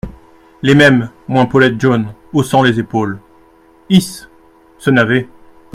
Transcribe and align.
Les 0.63 0.73
Mêmes, 0.73 1.11
moins 1.27 1.45
Paulette 1.45 1.79
John, 1.79 2.15
haussant 2.33 2.63
les 2.63 2.79
épaules.— 2.79 3.19
Isse!… 3.91 4.29
ce 4.79 4.89
navet!… 4.89 5.29